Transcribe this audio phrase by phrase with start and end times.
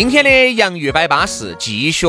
[0.00, 2.06] 今天的洋芋摆巴士，继续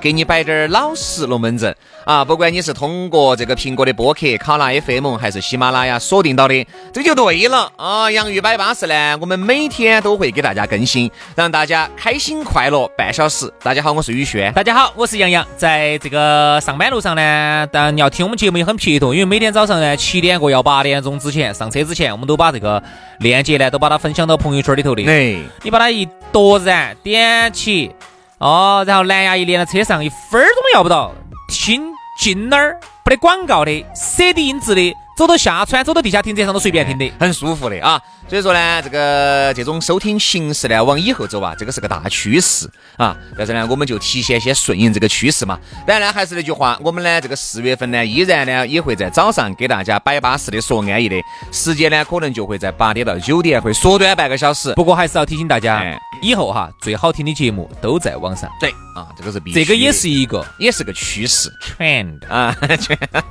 [0.00, 1.74] 给你摆点儿老实龙门阵
[2.04, 2.24] 啊！
[2.24, 8.08] 不管你是通过这个苹果的播客、考拉 FM 还是喜马拉雅锁定到的，这就对了啊！
[8.12, 13.52] 洋芋摆巴士呢，我们每天都会给大家更新，让大家开心快乐半小时。
[13.60, 14.52] 大家好，我是宇轩。
[14.52, 15.44] 大家好，我是杨洋。
[15.56, 22.80] 在这个上班路上呢，当然你要听我们节目也很撇脱，因为每天早上呢七点过要八点钟之前上车之前，我们都把这个
[23.18, 25.04] 链接呢都把它分享到朋友圈里头的。
[25.06, 27.52] 哎，你把它一夺燃点。
[27.52, 27.94] 起
[28.38, 31.12] 哦，然后蓝牙一连到车上，一分儿都要不到，
[31.48, 34.94] 听进那儿不得广告的，CD 音质的。
[35.22, 38.02] 走到下川，走到地下停车场都随便停的，很舒服的啊。
[38.28, 43.16] 所以说呢，这个这种收听形式呢，往以后走啊，这个是个大趋势啊。
[43.38, 45.56] 但是呢，我们就提前先顺应这个趋势嘛。
[45.86, 51.14] 当然呢，还是那句话，我们呢这个四月份呢，依然呢也会在早上给大家摆巴适的说安逸的
[51.52, 54.74] 时间呢，可能就会在八点到九点会缩短半个小时。
[54.74, 58.50] 不过还是要提醒大家，以后哈最好听的节目都在网上。
[58.58, 59.62] 对啊，这个是必须。
[59.62, 62.56] 这个也是一个，也是个趋势，trend 啊，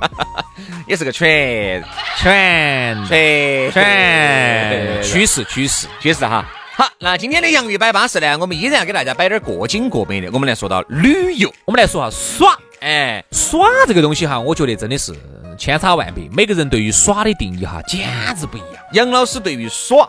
[0.88, 1.81] 也是个 trend。
[2.16, 6.44] 全全全趋势趋势趋势哈，
[6.76, 10.30] 好，那今天的洋芋摆巴士呢，我们依然要给大家摆点过紧过美的。
[10.32, 15.12] 我们来说到旅游，我们来说下耍，哎，耍这个东西哈，我觉得真的是
[15.58, 18.82] 千差万别，每个人对于耍的定义哈，简直不一样。
[18.92, 20.08] 杨老师对于耍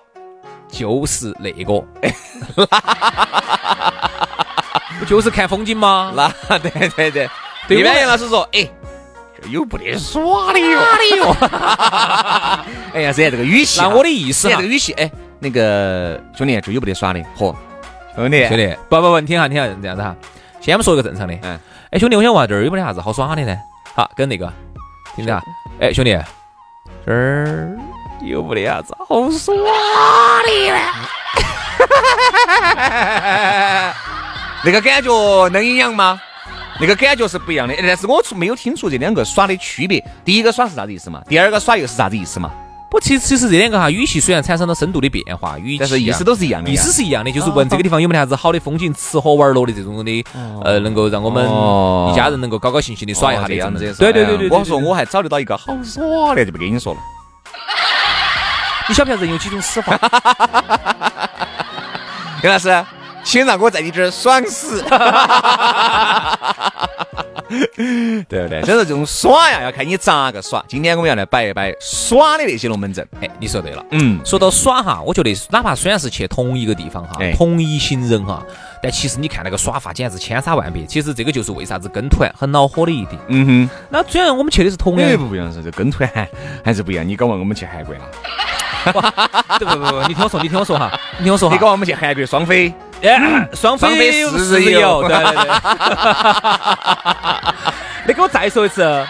[0.72, 1.74] 就是那个，
[5.00, 6.14] 不就是看风景吗？
[6.16, 7.30] 那对对对，
[7.80, 8.70] 一般杨老师说，哎。
[9.50, 10.80] 有不得耍的哟！
[10.80, 11.36] 耍的哟！
[12.94, 15.10] 哎呀，这这个语气，那我的意思，这个语气，哎，
[15.40, 17.56] 那个兄弟，就有不得耍的，嚯，
[18.16, 20.16] 兄弟，兄弟，不不不，你听下，听下，这样子哈。
[20.62, 21.60] 先我们说一个正常的，嗯，
[21.92, 23.58] 哎，兄弟，我想问下这儿有没得啥子好耍的呢？
[23.96, 24.52] 好，跟那个，
[25.16, 25.42] 听着，
[25.80, 26.18] 哎，兄弟，
[27.06, 27.76] 这儿
[28.22, 29.54] 有不得啥子好耍
[30.46, 30.78] 的呢？
[34.66, 36.22] 那个感觉能一样吗？
[36.80, 40.04] 那个感觉是不一样的，但是我没有听出这两个耍的区别。
[40.26, 41.22] 第一个耍是啥子意思嘛？
[41.30, 42.50] 第二个耍又是啥子意思嘛？
[42.90, 50.24] 不，其实其实这两个哈语气虽然产生了深度的变化，语气但是意思都是一样的，意思是一样的，就是问这个地方有没得啥子好的风景，吃喝玩乐的这种的，
[50.64, 51.46] 呃，能够让我们
[52.12, 53.80] 一家人能够高高兴兴的耍一下的样子。
[53.98, 56.04] 对对对对，我说我还找得到一个好耍
[56.36, 57.00] 的，就不跟你说了。
[58.90, 59.98] 你晓不晓得人有几种死法？
[62.44, 62.70] 杨老师。
[63.24, 64.84] 请让我在你这儿爽死，
[68.28, 68.62] 对不对？
[68.64, 70.64] 所以说这种耍呀，要看你咋个耍。
[70.68, 73.08] 今天我们要来摆一摆耍的那些龙门阵。
[73.22, 73.86] 哎，你说对了。
[73.92, 78.44] 嗯，说到耍哈，我觉得哪怕虽然是去同一个地方哈，同一行人哈，
[78.82, 80.86] 但其实你看那个耍法简直千差万别。
[80.86, 83.22] 其实这个就是为啥子跟团很恼火的一点。
[83.28, 83.70] 嗯哼。
[83.90, 86.10] 那虽然我们去的是同样，不一样是这跟团
[86.64, 87.08] 还是不一样。
[87.08, 88.02] 你搞问我们去韩国啊？
[89.60, 91.56] 不不不，你听我说，你听我说哈，你听我说哈。
[91.56, 92.74] 你搞我们去韩国双飞。
[93.54, 95.52] 双飞四日游，对对对。
[98.08, 99.06] 你给 我再说一次，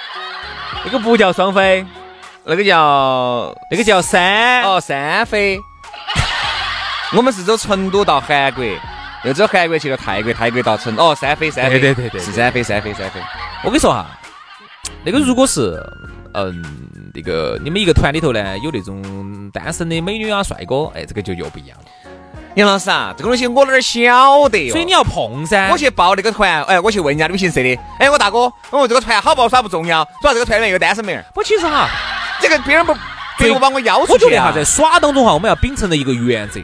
[0.83, 1.85] 那个不叫双飞，
[2.43, 5.59] 那个叫那个叫三哦三飞。
[7.15, 8.65] 我们是走成都到韩国，
[9.23, 13.19] 又走韩国去了泰国，泰国到成哦三飞三飞，对对对，是三飞三飞三飞。
[13.63, 14.07] 我跟你说哈，
[15.05, 15.79] 那个如果是
[16.33, 16.82] 嗯
[17.13, 21.85] 那个你们一个团里头呢有那种单身的美女啊帅哥，哎这个就又不一样了。
[22.55, 24.71] 杨老师啊，这个东西我哪儿晓得哟？
[24.71, 25.69] 所以你要碰噻。
[25.71, 27.79] 我去报那个团，哎，我去问人家旅行社的。
[27.99, 31.25] 哎，我大哥，我说这个团好不好耍不重要，主要这个团里面有单身妹儿。
[31.33, 31.89] 不，其实哈，
[32.39, 32.95] 这个别人不，
[33.39, 34.25] 最后把我邀出去。
[34.25, 36.59] 我觉得哈，在耍当中哈，我们要秉承的一个原则，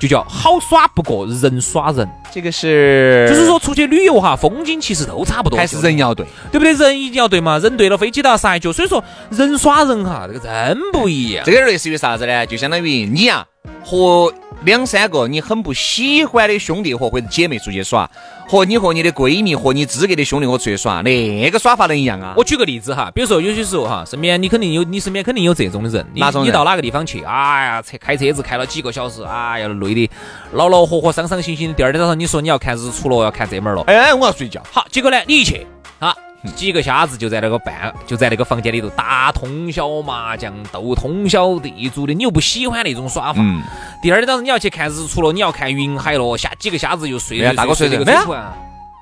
[0.00, 2.08] 就叫好耍不过人耍人。
[2.34, 6.72] 这个是，就是说出去旅游哈，风景其实都差不多，还是人要对，对不对？
[6.72, 8.72] 人一定要对嘛，人对了，飞机都要撒一脚。
[8.72, 11.44] 所以说，人耍人哈，这个真不一样。
[11.46, 12.44] 这个类似于啥子呢？
[12.44, 13.46] 就相当于你呀
[13.84, 14.34] 和。
[14.64, 18.10] 两三个你很不喜欢的兄弟伙或者姐妹出去耍，
[18.48, 22.32] 和你和你的闺蜜和你资格的兄弟伙出去耍，那个耍法能一样啊？
[22.34, 30.10] 我举个例子哈，比如说有些时候哈，身边你肯定有，你身边肯定有这种的人，你你到哪个地方去，哎呀，车开车子开了几个小时，哎呀，累的
[30.54, 31.74] 恼恼火火、伤伤心心的。
[31.74, 34.62] 第二天早上你说你要看日出了，要看这门儿了，哎，我要睡觉。
[34.70, 35.66] 好，结果呢，你一去
[35.98, 36.14] 啊。
[36.54, 42.12] 几个瞎子就在那个办，就在那个房间里头打通宵麻将，斗通宵地主的。
[42.12, 43.40] 你又不喜欢那种耍法。
[43.40, 43.62] 嗯。
[44.02, 47.40] 第二天早上你要去看日出了，你要看云海了，下几个瞎子又睡。
[47.54, 48.36] 大哥睡这个没有？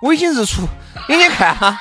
[0.01, 0.63] 我已经日出，
[1.09, 1.77] 已经看了，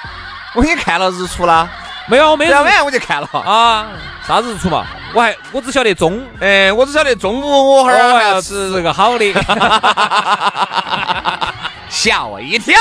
[0.55, 1.69] 我已经看了日出了。
[2.11, 2.61] 没有，没有。
[2.61, 3.87] 晚上我就看了啊。
[4.27, 4.85] 啥子日出嘛？
[5.13, 9.33] 我还我只晓得中，哎，我只晓得中午我哈儿还要吃这个好的。
[11.89, 12.75] 吓我一跳。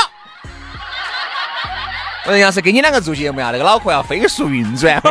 [2.25, 5.01] 我要是跟你两个做节目呀，那个脑壳要飞速运转，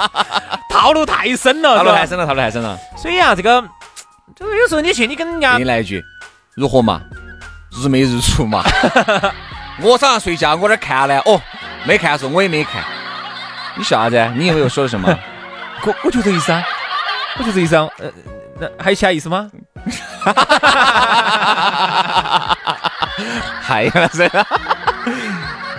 [0.68, 2.76] 套路太深了，套路太深了，套路太深了。
[2.96, 3.62] 所以啊，这个，
[4.34, 6.04] 就是有时候你去，你跟人家，给你来一句，
[6.56, 7.00] 如何嘛？
[7.70, 8.64] 日没日出嘛？
[9.80, 11.40] 我早上睡觉，我这看呢，哦，
[11.84, 12.82] 没看说我也没看。
[13.78, 14.32] 你笑啥子？
[14.36, 15.08] 你以为我说的什么？
[15.86, 16.62] 我我就这意思啊，
[17.38, 17.88] 我就这意思啊。
[17.98, 18.10] 呃，
[18.60, 19.50] 那还有其他意思吗？
[23.62, 24.30] 还有是。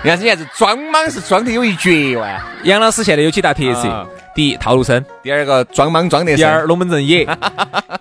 [0.02, 2.26] 你看，你还是装莽是装的有一绝哇！
[2.64, 7.26] 杨老师现在有几大特色：第一，套路深；第二个，装莽装得第二，龙门阵野；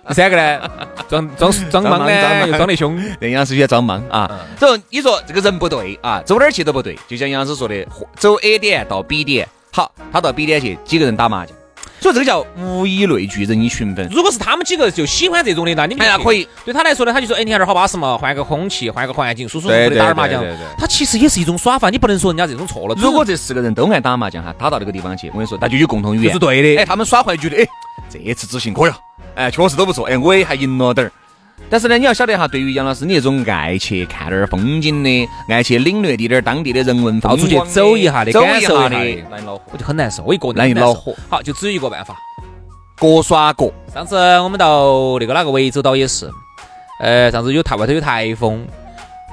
[0.07, 0.61] 第 三个呢，
[1.09, 2.97] 装装装莽呢又装得凶。
[3.19, 4.31] 杨老师也装莽啊！
[4.57, 6.97] 走，你说这个人不对啊，走哪儿去都不对。
[7.05, 7.85] 就像杨老师说的，
[8.15, 11.55] 走 A 点到 B 点，好，他到 B 点去，几个人打麻将。
[12.01, 14.07] 所以这个叫物以类聚，人以群分。
[14.09, 16.47] 如果是他们几个就喜欢这种的，那你们哎呀可以。
[16.63, 20.41] 对他来说呢，他就说，哎，你看这儿好巴适嘛，换个空气，换个环境，舒舒服服的打点麻将。
[20.77, 22.95] 他其实也是一种耍法，你不能说人家这种错了。
[22.97, 26.81] 如果这四个人都爱打麻将哈，打到那个地方去，我跟你说，那就有共同语言，是对的。
[26.81, 27.67] 哎，他们耍回来觉得，哎，
[28.09, 28.91] 这次执行可以，
[29.35, 31.11] 哎，确实都不错，哎，我也还赢了点儿。
[31.69, 38.97] 但是呢，你要晓得哈，对于杨老师你这种爱去看点儿风景的，爱去领略滴点儿当地的人文到处去走一下的，走一下的，
[39.29, 40.23] 难恼火，我就很难受。
[40.23, 41.13] 我一个人难恼火。
[41.29, 42.15] 好，就只有一个办法。
[42.97, 43.71] 各耍各。
[43.93, 46.29] 上次我们到那个哪个涠洲岛也是，
[47.01, 48.65] 呃，上次有台外头有台风，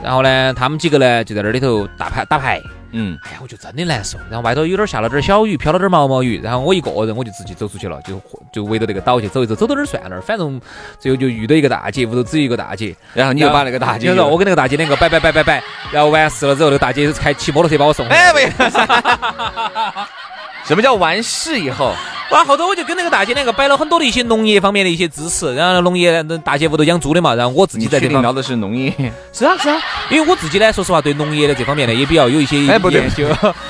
[0.02, 2.60] 然后呢，他们几个呢就在那里头打牌打牌。
[2.93, 4.16] 嗯，哎呀，我就真的难受。
[4.31, 6.40] 然后外头有点下了点小雨，飘了点毛毛雨。
[6.43, 8.19] 然后我一个人，我就自己走出去了，就
[8.52, 10.22] 就围着那个岛去走一走，走到哪儿算哪儿。
[10.22, 10.58] 反正
[10.98, 12.94] 最后就遇到一个大姐，屋头只有一个大姐。
[13.12, 15.62] 然后你就把那个大姐，我跟那个大姐两个摆摆摆摆摆，
[15.93, 18.32] 然后完事了之后，那个大姐开骑摩托车把我送回来。
[18.32, 20.06] 哎，
[20.67, 21.95] 什么叫完事以后？
[22.33, 25.55] 哇，后头我就跟那个大姐两个摆了很多的一些农业方面的一些知识。
[25.55, 28.93] 然后农业，大姐屋头养猪的嘛，然后我自己在这方聊的是农业。
[29.33, 29.81] 是啊是啊，
[30.11, 33.29] 因为我自己呢，说实话对农业的这方面呢也比较有一些 哎不对，就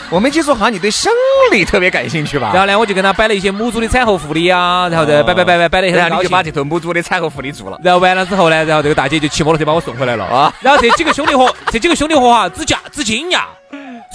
[0.09, 1.13] 我没记错，好像你对生
[1.53, 2.51] 理特别感兴趣吧？
[2.55, 6.21] 然后呢，我就跟他摆了一些母猪的产后护理啊，然后再摆摆摆摆摆的很高兴。
[6.21, 7.79] 你就把这头母猪的产后护理做了。
[7.85, 10.51] 然后完了之后呢，然后这个大姐就骑摩托车把我送回来了啊。
[10.63, 13.41] 然后这几个兄弟伙，这几个兄弟伙哈，只驾只惊讶。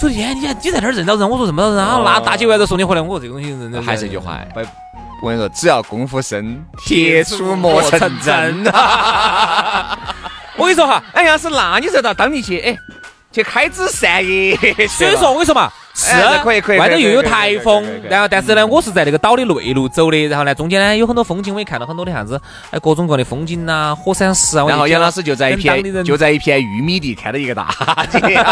[0.00, 1.28] 说天，你你在那儿认到人？
[1.28, 2.00] 我说认不到人啊。
[2.04, 3.00] 那大姐为啥子送你回来？
[3.00, 4.38] 我说这个东西认还是一句话。
[5.22, 8.64] 我跟你说，只要功夫深， 铁杵磨成针。
[10.56, 12.76] 我跟你说哈，哎，要是那你就到当地去，哎，
[13.30, 14.56] 去开枝散叶。
[14.88, 16.12] 所以说，我跟你说嘛，是
[16.42, 16.78] 可以可以。
[16.78, 22.40] 外头又有台风，然后但是呢，我是在那个岛的内陆走的，然后呢，中间呢有很多风景，我也看到很多的啥子，
[22.70, 24.64] 哎，各种各样的风景呐，火山石啊。
[24.68, 27.68] 然后杨老师就在一片就在一片玉米地看到一个大
[28.10, 28.18] 姐。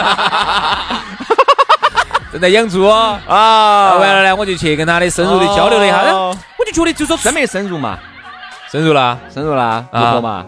[2.32, 7.98] 正在养猪啊，完了呢，我就去跟他的深入的交流了一下，我就觉得就说真没深入嘛，
[8.70, 10.46] 深入了，深入了，如何嘛？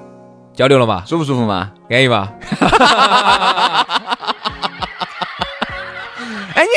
[0.55, 1.03] 交流了嘛？
[1.05, 1.71] 舒不舒服嘛？
[1.91, 2.29] 安逸嘛？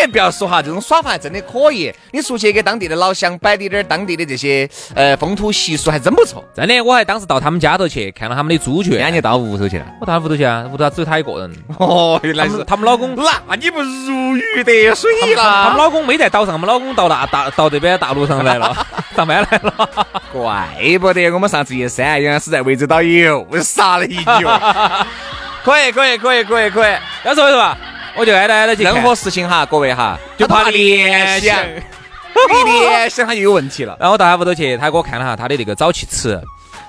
[0.01, 1.93] 你不要说哈，这种耍法还真的可以。
[2.11, 6.43] 你出去给当地的老乡摆的点儿当地的这些呃风土习俗，还真不错。
[6.55, 8.99] 真的，我还当时到他们家头去看了他们的猪圈。
[8.99, 9.85] 那你到屋头去了？
[10.01, 11.55] 我到屋头去啊，屋头只有他一个人。
[11.77, 13.15] 哦，原来是他们老公。
[13.15, 15.43] 那你不如鱼得水了。
[15.43, 18.75] 他们老公没在岛上，我们老公到大大到这边大陆上来了，
[19.15, 19.89] 上班来了。
[20.31, 24.61] 怪不得我们上次一山原来是在涠洲岛又杀了一脚。
[25.63, 26.93] 可以，可以，可以，可以，可以。
[27.23, 27.77] 要说是吧？
[28.17, 33.95] 我就挨到挨到去任何事情哈，各位哈，就怕联想，一联想他就有问题了。
[33.99, 36.41] 然后我到他屋头去，他给我看了下他的那个沼气池，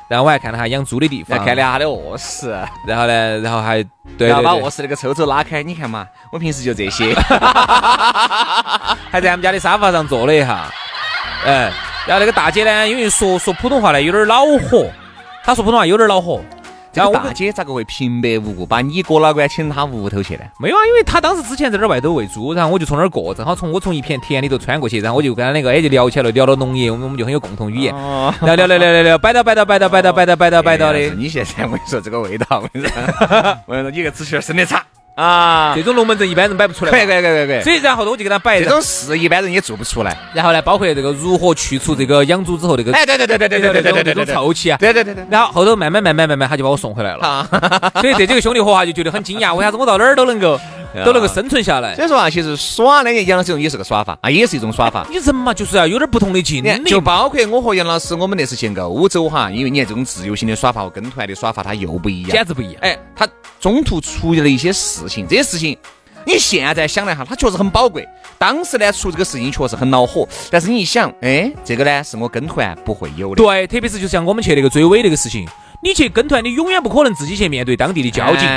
[0.09, 1.63] 然后我还看了下养猪的地方，看了。
[1.63, 2.57] 下他的卧室，
[2.87, 3.85] 然后呢，然后还
[4.17, 7.13] 对然后把卧室那个抽抽拉开，你看嘛，我平时就这些，
[9.11, 10.73] 还在他们家的沙发上坐了一下，
[11.45, 11.73] 嗯，
[12.07, 14.87] 然后那个大姐呢，因为说说普通话呢有点恼火，
[15.45, 16.41] 她说普通话有点恼火。
[17.05, 20.45] 这个大姐咋个会平白无故把你哥老倌请他屋头去呢？
[20.59, 30.99] 没有啊，因为他当时之前在那儿外头喂猪，然后我就从那儿过，正好从我从一片田里头穿过去，然后我就跟他那个哎就聊起来了，聊到农业，我们我们就很有共同语言，聊聊聊聊聊聊，摆到摆到摆到摆到摆到摆到摆到的。
[31.11, 32.97] 你现在我跟你说这个味道，我跟你说，
[33.67, 34.83] 我跟你说你个子气儿生的差。
[35.17, 36.91] 啊，这种龙门阵一般人摆不出来。
[36.91, 37.63] 可以可以可以可以。
[37.63, 40.15] 所以然后呢，我就给他摆这种事，一般人也做不出来。
[40.35, 44.77] 然后呢，包括这个如何去除这个养猪之后这个，哎对对对对对对对对这种臭气啊。
[44.77, 45.27] 对对对对。
[45.31, 47.49] 然后后头慢慢慢慢慢慢，他就把我送回来了。
[48.01, 50.61] 所以这几个兄弟伙啊就觉得很惊讶，为啥子我到哪儿都能够。
[51.05, 51.95] 都能够生存下来。
[51.95, 55.07] 所以说啊，其实耍呢，杨老师也是个耍法啊，也是一种耍法。
[55.11, 56.85] 你人嘛，就是要有点不同的经历。
[56.85, 62.77] 就包括我和杨老师，我们那次去欧洲哈，因为你看这种自由行的耍法和跟团的耍法，它又不一样，简直不一样。
[62.81, 63.29] 哎，他
[63.61, 65.77] 中途出现了一些事情，这些事情
[66.25, 68.07] 你现在想来哈，它确实很宝贵。
[68.39, 70.29] 当时呢，出这个事情确实很恼火。
[70.51, 73.37] 但是你一想，哎，这个呢是我跟团不会有的。
[73.37, 75.49] 对，特别是就像我们去那个追尾那个事情。
[75.87, 78.49] 你去跟团，你永远不可能自己去面对当地的交警。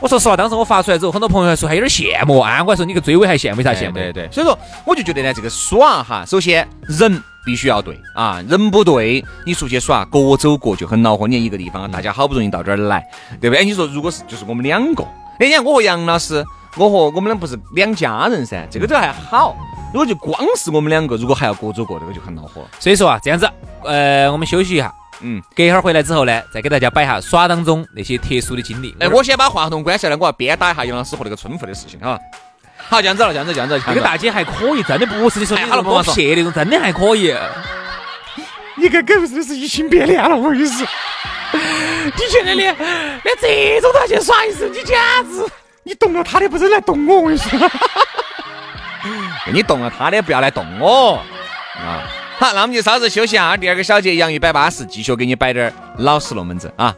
[0.00, 2.64] 我说实话，当时我发出来之后，很多朋友还说还有点羡慕啊。
[2.66, 3.92] 我还说你个追尾还羡慕啥羡慕？
[3.92, 4.26] 对对。
[4.32, 11.28] 所以说，我就觉得呢，这个耍哈，首先人必须要对啊，人不对，你出去耍各走各就很恼火。
[11.28, 13.06] 你看一个地方，大家好不容易到这儿来，
[13.38, 13.62] 对不对？
[13.66, 15.04] 你说如果是就是我们两个，
[15.38, 16.42] 你看我和杨老师，
[16.78, 19.54] 我和我们俩不是两家人噻，这个都还好。
[19.92, 22.66] 如果就光是我们两个，如果还要各走各，这个就很恼火。
[22.80, 23.46] 所以说啊，这样子，
[23.84, 24.90] 呃，我们休息一下。
[25.22, 28.94] 嗯，隔一会儿回来之后呢，再给大家摆下耍当中那些特殊的经历。
[29.00, 32.18] 哎，我先把话筒关下来，我要鞭打一下杨老师和那个村妇的事情哈。
[32.76, 33.80] 好，这样子了，这样子，这样子。
[33.86, 37.34] 这个大姐还可以，真的不是你说你那么撇那种，真的还可以。
[38.74, 40.86] 你个狗真的是移情别恋了，我跟你说。
[41.52, 44.98] 你现在连连这种都要去耍一次，你简
[45.30, 45.46] 直，
[45.84, 47.70] 你动了他的不是来动我，我跟你说。
[49.52, 51.22] 你动了他的不要来动我
[51.76, 52.02] 啊。
[52.42, 53.56] 好，那我们就稍事休息啊。
[53.56, 56.92] 第二个小节，杨玉摆巴适，继续给你摆点老实龙门阵啊。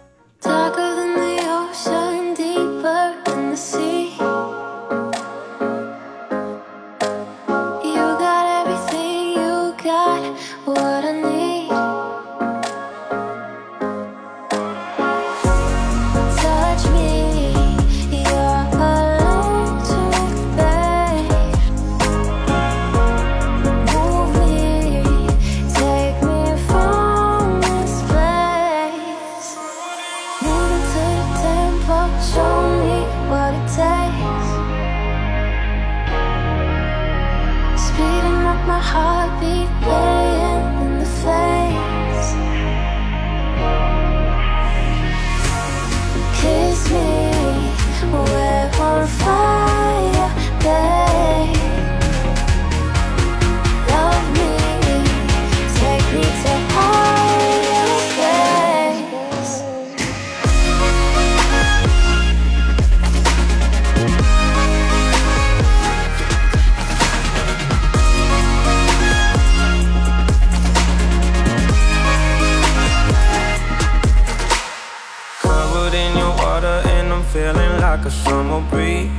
[77.34, 79.10] feeling like a summer breeze.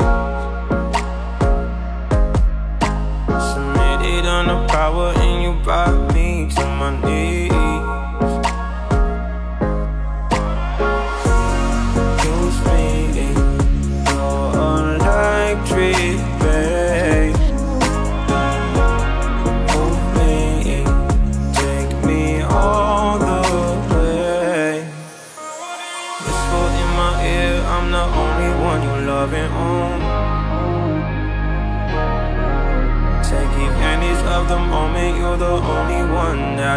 [3.52, 7.45] Submitted on the power, and you brought me to my knees.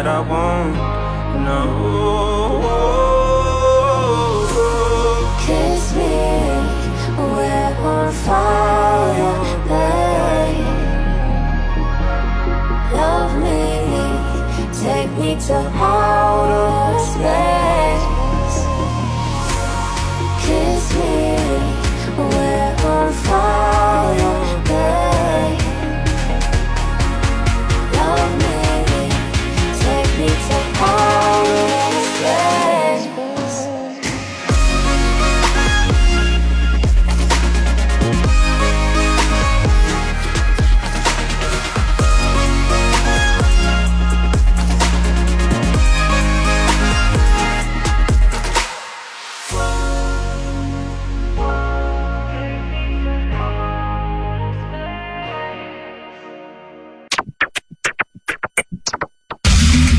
[0.03, 0.75] that I won't.
[5.45, 6.15] Kiss me,
[7.17, 9.35] we're on fire,
[9.67, 10.67] babe.
[12.95, 13.61] Love me,
[14.83, 17.78] take me to outer space.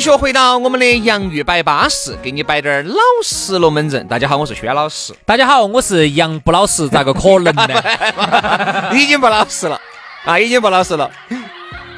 [0.00, 4.08] 继续回到我们的洋芋摆巴士，给你摆点儿老实龙门阵。
[4.08, 5.12] 大家好，我是轩老师。
[5.26, 7.68] 大家好，我是杨不老实，咋个可能呢？
[8.96, 9.78] 已经不老实了
[10.24, 11.10] 啊，已经不老实了。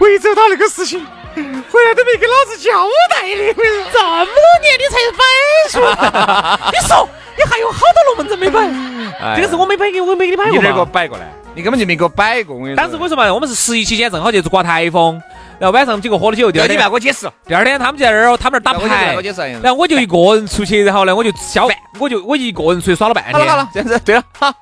[0.00, 0.98] 惠州他那个事情，
[1.36, 2.72] 回来都没给老子交
[3.08, 3.54] 代的。
[3.54, 5.22] 这么多年你才摆
[5.70, 9.36] 出来， 你说你还有好多龙门阵没摆？
[9.36, 10.52] 这个是我没摆给，我没给你摆过。
[10.52, 11.32] 你哪给我摆过来？
[11.54, 12.56] 你根本就没给我摆过。
[12.56, 13.32] 我跟你说，当时为什么？
[13.32, 15.22] 我们是十一期间正好就是刮台风。
[15.62, 17.30] 然后晚上几个喝了酒，第二天你不要给我解释。
[17.46, 19.14] 第二天他们在那儿，他们那儿打牌。
[19.62, 21.68] 然后我就一个人出去，然后呢，我就消，
[22.00, 23.32] 我就我一个人出去耍了半天。
[23.32, 24.52] 好了好了，这样子对了，好，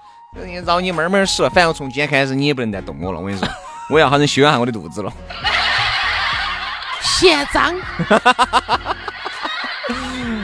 [0.66, 1.42] 饶你慢慢使。
[1.48, 3.18] 反正从今天开始，你也不能再动我了。
[3.18, 3.48] 我跟你说，
[3.88, 5.10] 我要好生修养下我的肚子了。
[7.00, 7.74] 嫌脏。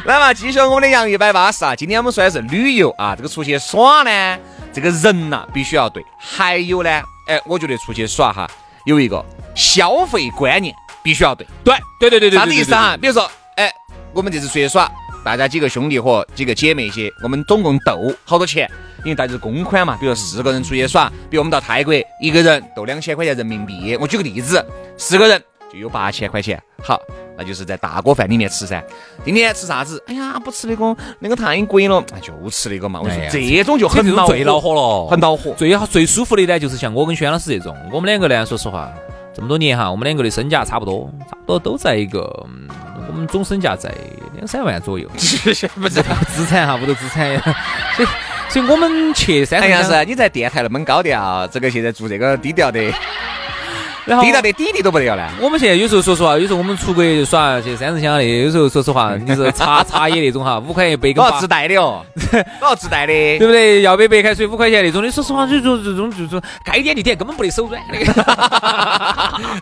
[0.07, 1.77] 来嘛，继续我们的洋芋摆巴士啊！
[1.77, 4.39] 今天我们说的是旅游啊，这个出去耍呢，
[4.73, 6.03] 这个人呐必须要对。
[6.17, 6.89] 还有呢，
[7.29, 8.49] 哎，我觉得出去耍哈，
[8.87, 9.23] 有一个。
[9.55, 11.47] 消费观念必须要对，
[11.99, 12.95] 对对对对对，啥子意思啊？
[13.01, 13.27] 比如说，
[13.57, 13.73] 哎，
[14.13, 14.87] 我们这次出去耍，
[15.25, 18.71] 大家几个兄弟伙、几个姐妹些，我们总共斗好多钱？
[19.03, 19.97] 因为大家是公款嘛。
[19.99, 23.97] 比如四个人出去耍，比如我们到泰国，一个人斗两千块钱人民币。
[23.99, 24.63] 我举个例子，
[24.99, 25.43] 四个人
[25.77, 26.61] 就有八千块钱。
[26.83, 27.01] 好，
[27.37, 28.83] 那就是在大锅饭里面吃噻。
[29.25, 30.03] 今天吃啥子？
[30.07, 33.01] 哎呀，不吃那个，那个太贵了，就吃那个嘛。
[33.01, 35.53] 我说这种就很最恼火了，很恼火。
[35.55, 38.91] 最好最舒服的呢，就是像我跟轩老师这种，我们两个呢，说实话。
[39.35, 42.21] 这么多年哈，我们两个的身价差不多，差不多都在一个，
[43.07, 43.93] 我们总身价在
[44.35, 45.07] 两三万左右。
[45.13, 45.69] 不是
[46.35, 47.39] 资产哈，屋头资产。
[47.95, 48.09] 所以，
[48.49, 49.69] 所以我们去三十。
[49.69, 52.81] 杨是你在电台那么高调，这个现在做这个低调的。
[54.07, 55.29] 然后低调的底底都不得了呢。
[55.41, 62.07] 我们现在有时候说实话，有时候我们出国耍去三十乡的，有时候说实话， 你是茶茶叶那种哈，五块钱一杯，都要自带的哦，
[62.61, 63.83] 都要自带的，对不对？
[63.83, 67.99] 要杯白开水五块钱那种的，说实话，这种这种这种该点就点，根本不得手软的。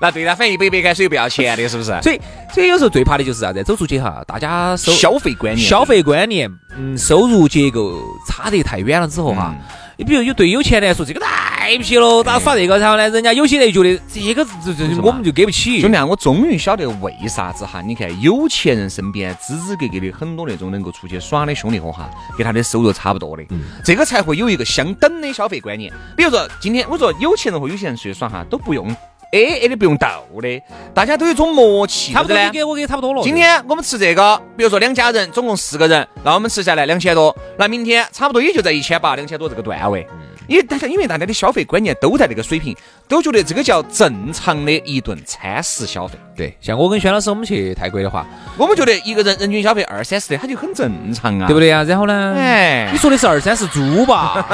[0.01, 1.99] 那对了，反正一杯白开水不要钱的，是不是？
[2.03, 2.21] 所以
[2.53, 3.63] 所以有时候最怕的就是啥子？
[3.65, 9.55] 走出去哈，大家收消费观念，消费观念，嗯，收入结构差得太远了之后哈。
[9.97, 12.77] 你比如有对有钱来说，这个太皮了，咋耍这个？
[12.79, 15.81] 然后呢，人家有些人觉得这个这这我们就给不起。
[15.81, 17.81] 兄弟，我终于晓得为啥子哈？
[17.81, 23.45] 你看有钱人身边支支格格的很多那种能够出去耍的兄弟伙哈，跟他的收入差不多的，
[23.85, 25.93] 这个才会有一个相等的消费观念。
[26.17, 28.95] 比如说今天我说有钱人和有钱人出去耍哈，都不用。
[29.33, 30.07] A A 的不用斗
[30.41, 30.63] 的，
[30.95, 32.37] 大家都有种默契，差不多。
[32.37, 33.23] 你给我给差不多了。
[33.23, 40.07] 今天我们吃这个，比如说两家人总共四个人，那我们吃下来两千多，那明天差不多也就在一千八、两千多这个段位。
[40.47, 42.77] 因为大家因为大家的消费观念都在这个水平，
[43.09, 46.19] 都觉得这个叫正常的一顿餐食消费。
[46.37, 48.27] 对，像我跟轩老师我们去泰国的话，
[48.59, 51.83] 我们觉得一个人人均消费二三十的，他就很正常啊，对不对啊？
[51.85, 52.35] 然后呢？
[52.37, 54.47] 哎，你说的是二三十猪吧？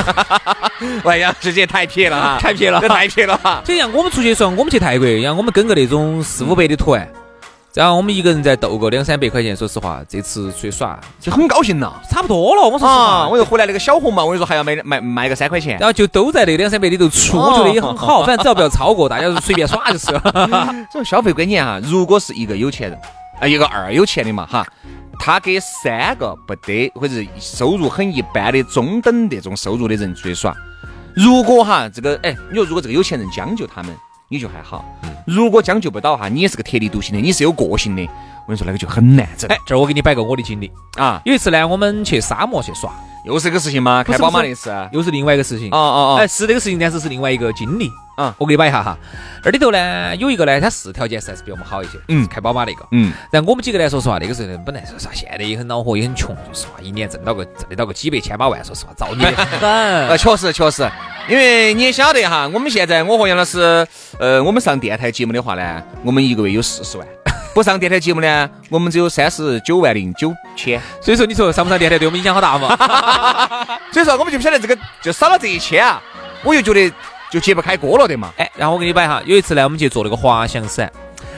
[1.05, 3.61] 哎 呀，直接太撇了哈， 太撇了，太撇了哈。
[3.65, 7.07] 就像我们出去的时候，我们去泰国，让我们跟个那种四五百的团。
[7.73, 12.63] 然后我们一个人再斗个两三百块钱，说实话，这次出去耍就很高兴了，差不多了。
[12.63, 18.25] 我说实话，我又回来那个小红帽，我跟你说还要卖卖卖个三块钱，然后就都在那两三百里头出，我觉得也很好。
[18.25, 20.21] 反正只要不要超过，大家就随便耍就是了。
[20.93, 22.99] 这种消费观念哈，如果是一个有钱人
[23.41, 24.67] 啊，一个二有钱的嘛哈，
[25.21, 30.53] 他给三个不得或者收入很一般的中等那种收入的人出去耍，
[31.15, 33.95] 如果哈这个哎，你说如果这个有钱人将就他们。
[34.33, 34.85] 你就还好，
[35.27, 39.51] 如果将就不到哈，你也是个特立独行的，你是有个性的，我跟你说那个就很难整。
[39.51, 40.71] 哎，这儿我给你摆个我的经历。
[40.97, 44.03] 啊，有一次呢，我们去沙漠去耍，又是这个事情吗？
[44.03, 45.69] 开宝马那次，又是另外一个事情。
[45.71, 47.91] 哦哦哦，哎，是这个事情，但是是另外一个经历。
[48.17, 48.99] 啊，我给你摆一下哈。
[49.43, 51.99] 那里头呢，有一个呢，他是条件是还是比我们好一些。
[52.09, 52.87] 嗯，开宝马那个。
[52.91, 53.13] 嗯。
[53.31, 59.61] 然后我们几个来说实话，那个时候本来说实话，现在也很恼火，也很穷，说实话，一年挣到个挣得到个几百千把万，说实话，造孽的很。
[60.09, 60.87] 呃， 确实确实，
[61.31, 63.87] 因为你也晓得哈，我们现在我和杨老师，
[64.19, 67.07] 呃，我们上电台节目的话呢，我们一个月有四十万；
[67.61, 70.81] 不上电台节目呢，我们只有三十九万零九千。
[71.03, 72.75] 所以说，你说上不上电台对我们影响好大嘛？
[73.93, 76.03] 所以说，我们就不晓得这个就少了这一千啊，
[76.43, 76.91] 我又觉得。
[77.31, 80.91] 就揭不开锅了的嘛，哎，然后我给你摆哈，有一次呢，我们去坐那个滑翔伞，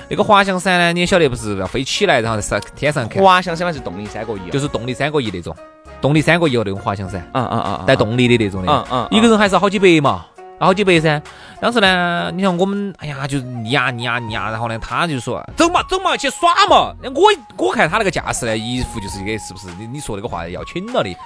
[0.09, 3.23] 那个滑翔伞呢，你也晓得不是要飞起来，然后在天上看。
[3.23, 5.55] 滑翔伞嘛是动力三个翼，就是动力三个翼那种。
[6.01, 10.25] 动力三个亿那种滑翔伞，啊啊啊，带动力的那种的，嗯嗯，一个人还是好几百嘛。
[10.65, 11.21] 好几百噻，
[11.61, 16.95] 当时呢，你像我们，哎呀，就腻呀腻呀腻呀，然后呢，他就说走嘛走嘛去耍嘛。
[17.15, 21.17] 我我看他那个架势呢，一副就是一个是不是你你说那个话要请了的，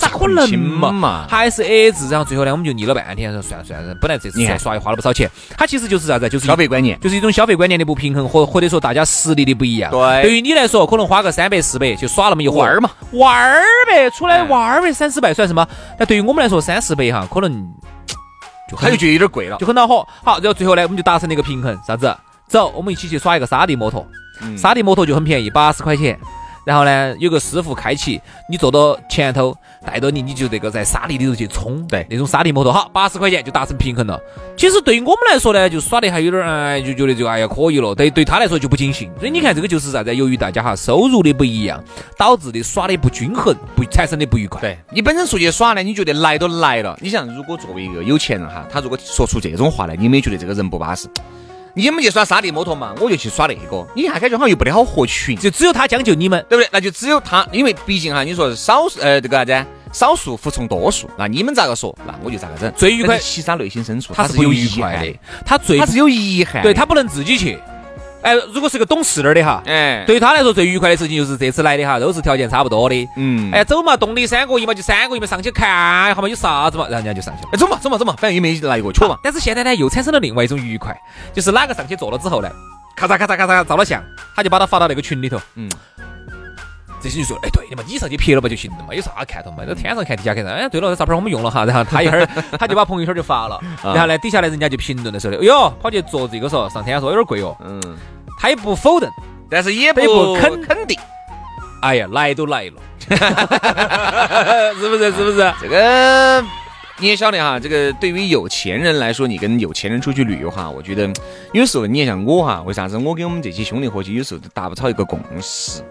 [0.00, 1.26] 咋可能嘛？
[1.28, 5.30] 还是 A 制，然后最后呢，我们就腻了半天，说算了算了，本来这次耍也花了不少钱。
[5.58, 6.26] 他其实就是啥子？
[6.28, 9.90] 就是消费观念，就是一种消费观念的不平衡，或或者说大家实力的不一样。
[9.90, 15.68] 对，对于你来说，可能花个三百四百就耍那么一会儿嘛，玩儿呗，出来玩儿呗，三四百算什么？
[15.98, 17.70] 那对于我们来说，三四百哈，可能。
[18.74, 20.06] 他就觉得有点贵了，就很恼火。
[20.24, 22.16] 好，然后最后呢，我们就达成了一个平衡，啥子？
[22.48, 24.06] 走，我们一起去耍一个沙地摩托。
[24.56, 26.18] 沙地摩托就很便宜，八十块钱。
[26.66, 31.86] 然后呢，有个师傅开启，你坐到前头，带着你，你就这个在沙地里头去冲。
[31.86, 34.20] 对，那种沙地摩托，好，八十块钱就达成平衡了。
[34.56, 37.94] 其实对于我们来说呢，就耍的还有点哎，就觉得就哎呀可以了。
[37.94, 39.08] 对，对他来说就不尽兴。
[39.16, 40.12] 所以你看，这个就是啥子？
[40.12, 41.80] 由于大家哈收入的不一样，
[42.18, 44.60] 导致的耍的不均衡，不产生的不愉快。
[44.60, 46.98] 对你本身出去耍呢，你觉得来都来了。
[47.00, 51.06] 你想，如果作为一个有钱人哈，他如果说出这种话来，你没觉得这个人不巴适？
[51.76, 53.86] 你们去耍沙地摩托嘛，我就去耍那个。
[53.94, 56.68] 你看，感觉好像又不得好合群，就只有他将就你们，对不对？
[56.72, 61.06] 那就只有他，因为毕竟哈，你说少数呃这个啥子，少数服从多数。
[61.18, 61.94] 那你们咋个说？
[62.06, 62.72] 那我就咋个整。
[62.74, 67.58] 最愉快，其实他内心深处他是有遗憾的，他最他是有遗憾，对他不能自己去。
[68.26, 79.16] 哎，如果是个懂事点的哈，哎，对于他来说最愉快的事情就是这次来的哈，都是条件差不多的，嗯，哎，走嘛，动力三个一嘛，就三个一嘛，上去看一下嘛，有啥子嘛，然后人家就上去了，哎，走嘛，走嘛，走嘛，反正也没来过，去嘛。
[79.22, 80.94] 但是现在呢，又产生了另外一种愉快，
[81.32, 82.50] 就是哪个上去坐了之后呢，
[82.96, 84.02] 咔嚓咔嚓咔嚓照了相，
[84.34, 85.70] 他就把他发到那个群里头，嗯。
[86.98, 89.64] 这些就说，哎，对的嘛，你上去拍了嘛就行了嘛，有啥看头嘛？
[89.64, 92.26] 在天上看，地下看，哎，对了，这照片我们用了哈，然后他一会儿
[92.58, 97.80] 他就把朋友圈就发了，然后呢，底下呢人家就评论的时候，哎呦，跑去做这个说上天说有点贵哦，嗯，
[98.38, 99.10] 他也不否认，
[99.50, 100.98] 但是也不肯肯定，
[101.82, 102.72] 哎呀，来都来了，
[104.78, 105.12] 是不是？
[105.12, 105.54] 是不是？
[105.60, 106.44] 这个
[106.98, 111.08] 你也晓得哈，这个对于有钱人来说，你跟有钱人出去旅游哈，我觉得
[111.52, 115.82] 有时候你也像我哈，为啥子我跟我们这些兄弟伙计有时候都达不到一个共识？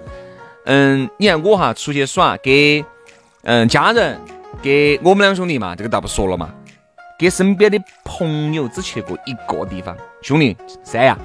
[0.66, 2.84] 嗯，你看我哈出去耍，给
[3.44, 4.20] 嗯家人，
[4.62, 6.50] 给我们两兄弟嘛，这个倒不说了嘛。
[7.18, 11.18] 给身边的朋友只去过一个地方，兄弟三亚，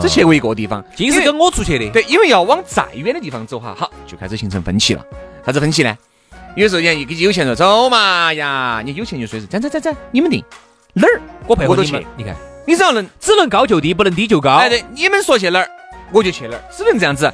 [0.00, 1.90] 只去过一个地方，尽是跟我出去的。
[1.90, 5.04] 对，因为要往再远的地方走哈，好就开始形成分歧了。
[5.44, 5.96] 啥子分歧呢？
[6.56, 10.44] 有时候你看，有钱人走嘛呀，你有钱就说是，走走走走，你们定
[10.94, 12.06] 哪儿，我配合你去。
[12.16, 12.34] 你看，
[12.66, 14.50] 你只要能只能高就低，不能低就高。
[14.54, 15.70] 哎对，你们说去哪儿，
[16.10, 17.32] 我就去哪儿，只能这样子。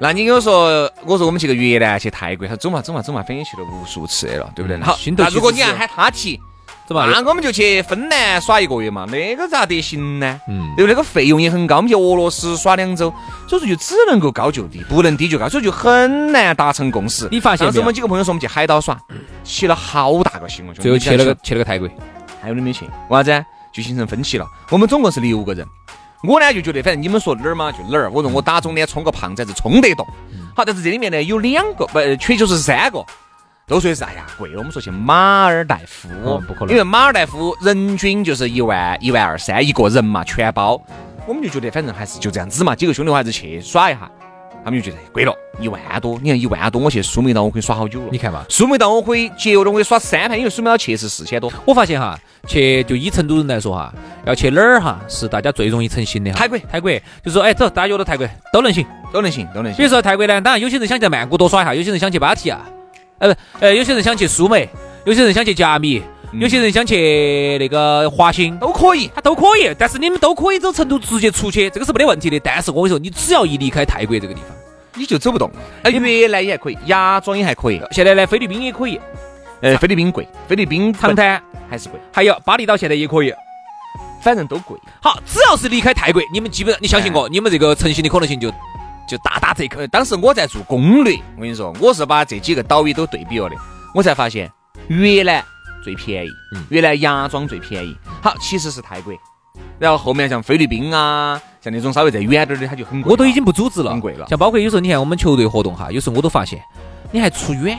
[0.00, 4.80] 那你跟我说，我说我们去个越南，去泰国，他走嘛走嘛走嘛，反正去了无数次了，对不对？
[4.80, 6.40] 好，那如果你要喊他提，
[6.86, 7.06] 怎么？
[7.06, 10.40] 那我们就去芬兰耍一个月嘛，那个咋得行呢？
[10.48, 10.88] 嗯，对不对？
[10.88, 13.12] 那个费用也很高，我们去俄罗斯耍两周，
[13.48, 17.28] 所以说就只能够高就低，不能低就高，所以就很难达成共识。
[17.30, 17.66] 你发现？
[17.66, 18.98] 当时我们几个朋友说我们去海岛耍，
[19.42, 21.88] 起了好大个心哦，最后去了个去了个泰国，
[22.42, 22.84] 还有你没去？
[23.08, 23.44] 为啥子？
[23.72, 24.46] 就形成分歧了。
[24.70, 25.66] 我们总共是六个人。
[26.22, 28.10] 我呢就觉得，反正你们说哪儿嘛就哪儿。
[28.10, 30.06] 我说我打肿脸充个胖崽子，充得动。
[30.54, 33.04] 好，但是这里面呢有两个，不，确就是三个，
[33.66, 34.58] 都说是哎呀贵了。
[34.58, 36.08] 我们说去马尔代夫，
[36.46, 40.80] 不可能，因为马尔代夫人均就是一万一万二三一个人嘛，全包。
[41.26, 44.10] 我们就觉得反正还是就这样子嘛，几个兄弟伙还是去耍一下。
[44.62, 46.18] 他们就觉得贵了，一万多。
[46.22, 48.06] 你看一万多，我去苏梅岛我可以耍好久了。
[48.10, 51.52] 你看嘛，苏梅岛我可以节约了，我可以耍三盘，因为苏梅岛去是四千多。
[51.66, 53.92] 我发现哈，去就以成都人来说哈，
[54.24, 56.32] 要去哪儿哈，是大家最容易成行的。
[56.32, 56.90] 泰国，泰国，
[57.22, 59.76] 就说哎走，大家约到泰国都能行，都能行，都能行。
[59.76, 62.58] 比如说泰国呢，当然有些人想在曼谷多耍一下，有些人想去芭提雅，
[63.24, 64.68] 呃不，呃有些人想去苏梅，
[65.04, 66.02] 有些人想去甲米。
[66.40, 72.40] 有些人想去那个华兴都可以，他都可以，但是你们都可以走成都直接出去，这个是没得问题的。
[72.40, 74.50] 但是我跟你说，你只要一离开泰国这个地方，
[74.96, 75.48] 你就走不动。
[75.84, 79.00] 哎，越南也还可以，芽庄也还可以，现在呢，菲律宾也可以。
[79.60, 83.32] 呃，菲律宾贵，菲律宾长滩还是贵，还有巴厘岛现在也可以，
[84.20, 84.76] 反正都贵。
[85.00, 88.50] 好，只要是离开泰国，你们基本上你相信我，你们这个成行的可能性就
[89.08, 89.86] 就大打折扣。
[89.88, 93.56] 当时我在做攻略，我跟你说，我是把这几个岛屿都对比了的，
[93.94, 94.50] 我才发现
[94.88, 95.44] 越南。
[95.82, 96.30] 最便宜，
[96.70, 97.94] 越南芽庄最便宜。
[98.22, 99.12] 好，其实是泰国，
[99.78, 103.10] 然后后面像菲律宾啊，像那种稍微再远点的，它就很贵。
[103.12, 104.26] 我都已经不组织了，很贵了。
[104.30, 106.58] 像包括有时候你看我们球队活动哈，有时候我都发现，
[107.12, 107.78] 你还出远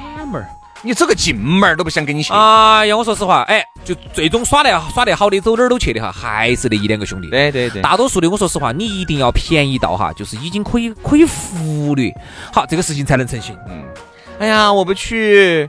[0.85, 2.31] 你走个近门儿都不想跟你去。
[2.31, 7.27] 哎呀，我说实话，哎，就最终耍得耍得好的，走哪儿都去的哈，还是那一两个兄弟。
[7.29, 7.81] 对对对。
[7.81, 12.13] 大多数的，我说实话，你一定要便宜到哈，就是已经可以可以忽略，
[12.53, 13.57] 好，这个事情才能成型。
[13.67, 13.83] 嗯。
[14.37, 15.67] 哎呀，我不去。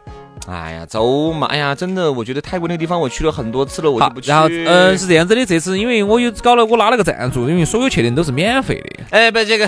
[0.49, 1.49] 哎呀，走嘛！
[1.49, 4.31] 哎呀，真的，我觉得泰国那个地方我去了很多次了，我就不去。
[4.31, 9.05] 然后，嗯，是这样子的，这次因为我有搞了，我拉了个赞助，因为所有去的人都是免费的。
[9.11, 9.67] 哎，不，这个，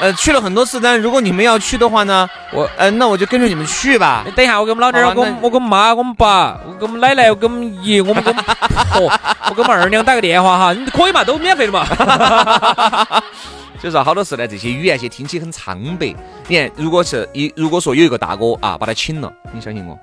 [0.00, 4.24] 呃，去了很多次，但如果你们要去的话呢，我，呃，那我就跟着你们去吧。
[4.34, 9.02] 等一下，我给我们老爹，我跟我跟妈，我们爸，我跟我们奶奶，我跟我们爷，我们跟婆，
[9.48, 11.22] 我跟我们二娘打个电话哈，你可以嘛？
[11.22, 11.84] 都免费的嘛。
[13.80, 16.14] 所以说好多事呢，这些语言些听起很苍白。
[16.48, 19.98] 你看，如果是一如果说有一个大哥啊，把他请了，你相信我。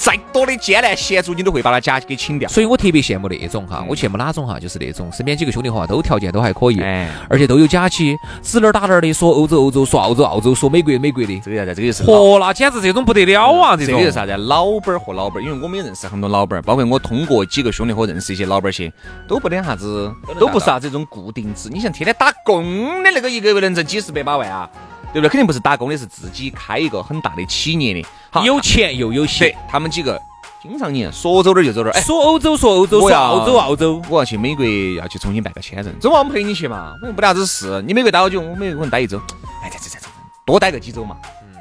[0.00, 2.48] 再多的艰难险阻，你都会把他家给请掉。
[2.48, 6.80] 所以我特别羡慕那种哈，我羡慕哪种哈，就是那种身边几个兄弟伙都条件都还可以，
[7.28, 11.38] 而且都有假期，指哪儿打哪儿的，说欧洲欧洲，说澳洲澳洲，说美国美国的。
[11.44, 11.74] 这个啥子？
[11.74, 12.02] 这个是。
[12.04, 13.76] 嚯，那简直这种不得了啊！
[13.76, 14.34] 这个是啥子？
[14.38, 18.90] 老板儿和老板儿，因为我们也认识很多老板儿，包括我通过几个兄弟伙认识一些老板儿些，
[19.28, 21.68] 都不得啥子，都不是啥子这种固定制。
[21.70, 24.70] 你像天天打工的那个，一个月能挣几十百把万啊？
[25.12, 25.28] 对不对？
[25.28, 28.06] 肯定不是打工的，是自己开一个很大的企业的。
[28.30, 29.54] 好，有钱又有闲。
[29.68, 30.20] 他们几个。
[30.62, 34.62] 经常你说走哪儿就走哪儿，哎，说欧洲说欧洲，说澳洲澳洲，我要去美国
[34.98, 37.82] 要去重新办个签证，走嘛，我们陪你去嘛，我们不得啥子事。
[37.86, 39.16] 你美国待好久，我美国可能待一周，
[39.62, 40.06] 哎，这这这这，
[40.44, 41.16] 多待个几周嘛，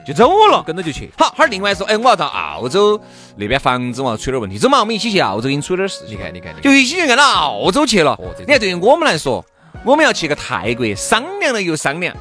[0.05, 1.09] 就走了，跟着就去。
[1.17, 2.99] 好，哈儿另外说，哎，我要到澳洲
[3.37, 6.03] 那边房子嘛出点问题，走嘛，我们一起去澳洲给你出点事。
[6.05, 8.19] 你看，你看，就一起去干到澳洲去了。
[8.39, 9.45] 你看，对于我们来说，
[9.85, 12.13] 我们要去个泰国，商量了又商量。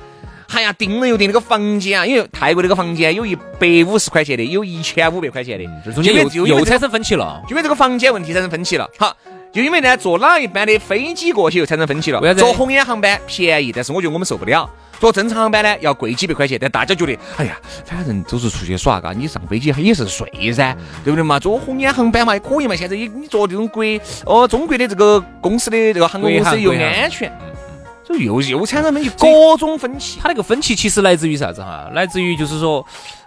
[0.49, 8.89] 哎呀，订了又订那个房间啊，因为泰国那个房间有一百五十块钱的，有一千五百块钱的，这中间又又产生分歧了，因为这个房间问题产生分歧了。
[8.99, 9.17] 好，
[9.53, 12.35] 就因为呢，坐哪一班的飞机过去又产生分歧了。
[12.35, 14.69] 坐红眼航班便宜，但是我觉得我们受不了。
[14.99, 21.39] 坐正常航班呢，要贵几百块钱，但大家觉得，哎呀，反正都是出去耍，嘎，你上飞机也是睡噻，对不对嘛？
[21.39, 22.75] 坐红眼航班嘛，也可以嘛。
[22.75, 23.85] 现在你你坐这种国
[24.25, 27.31] 哦，中国的这个公司的这个航空公司又安全。
[28.09, 30.19] 所以又又产生分歧，各种分歧。
[30.19, 31.91] 他那个分歧其实来自于啥子哈？
[31.93, 32.83] 来自于就是说，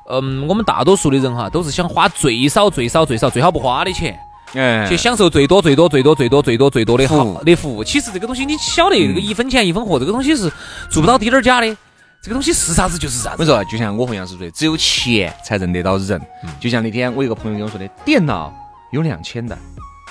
[0.09, 4.19] 嗯，我们大多数的人哈，都是想花最少最少最少最好不花的钱，
[4.55, 7.83] 哎，去享受最多最多最多最多最多最多的好的服务。
[7.83, 10.51] 其实这个东西你晓得，这个一分钱一分货，这个东西是
[10.89, 11.77] 做不到滴点儿假的。
[12.23, 13.37] 这个东西是啥子就是啥子。
[13.39, 16.19] 我说，就像我和杨师说，只有钱才认得到人。
[16.59, 18.51] 就像那天我一个朋友跟我说的，电脑
[18.91, 19.55] 有两千的，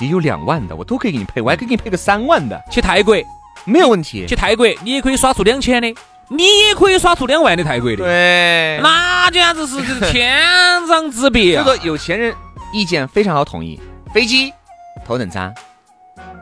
[0.01, 2.61] 也有两万的，我都可以给你配，我还可以给你配个三万的。
[2.71, 3.17] 去泰国。
[3.64, 5.94] 没有问题，去泰国你也可以耍出两千的，
[6.29, 7.96] 你也可以耍出两万的泰国的。
[7.96, 10.42] 对，那简直是这天
[10.85, 11.64] 壤之别啊！
[11.64, 12.35] 所以说，有钱人
[12.73, 13.81] 意见非常好统一，
[14.12, 14.53] 飞机
[15.07, 15.53] 头等舱，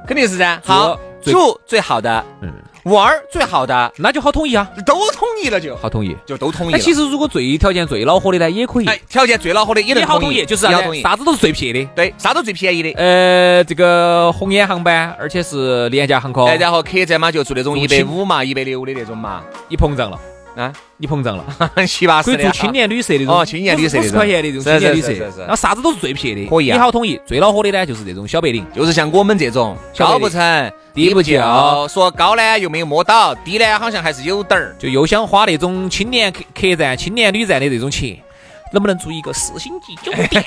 [0.07, 0.61] 肯定是噻。
[0.65, 2.53] 好，住最好的，嗯。
[2.89, 6.79] 玩儿最好的，那就好统一啊，都统一了就好统一，就都统一。
[6.79, 8.87] 其实如果最条件最恼火的呢，也可以。
[8.87, 10.73] 哎，条件最恼火的也能好统一，就是啥
[11.03, 12.91] 啥子都是最便宜的，对，啥都最便宜的。
[12.93, 16.49] 呃，这个红眼航班，而且是廉价航空。
[16.59, 20.19] 然后客栈嘛，就住那种一百五嘛，一百六的那种嘛，你膨胀了。
[20.59, 21.45] 啊，你膨胀了，
[21.87, 26.75] 七八十可以住青年旅社那种，哦，青年旅社五十块钱的这种青年旅社，然后啥子都是最便宜的，可以啊。
[26.77, 31.39] 你好统一，最恼火的呢就是这种小白领，就是像我们这种高不成低不就，
[31.87, 38.19] 说高呢又没有摸到，低呢好像还是有点儿，就又想花那种青年客客栈、青年旅站的这种钱，
[38.73, 40.45] 能不能住一个四星级酒店？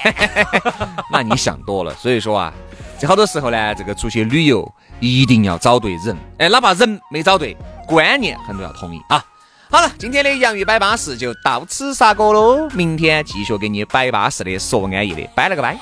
[1.10, 1.94] 那你想多了。
[1.96, 2.54] 所以说啊，
[3.00, 4.70] 这好多时候呢，这个出去旅游
[5.00, 7.56] 一定要找对人，哎，哪怕人没找对，
[7.88, 9.24] 观念很多要统一啊。
[9.72, 15.78] 好了，今天的洋芋摆巴士就到此杀过喽，明天继续给你摆巴士的，说安逸的，拜了个拜。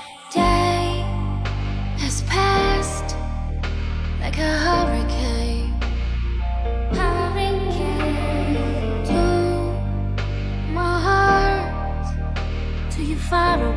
[13.00, 13.74] mistakes falling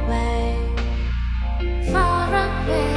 [2.35, 2.92] apart.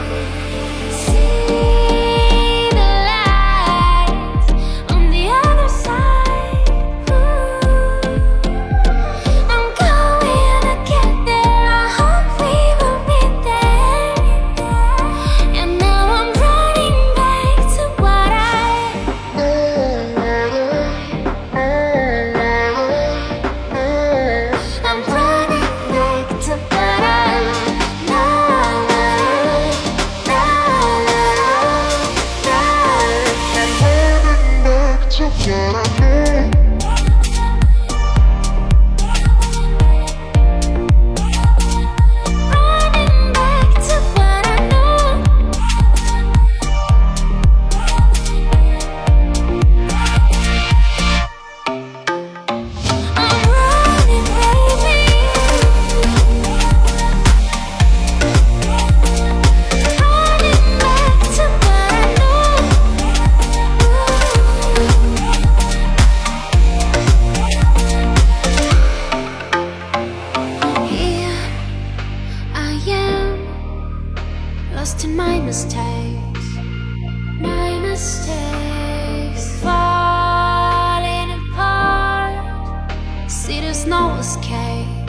[83.87, 85.04] no escape.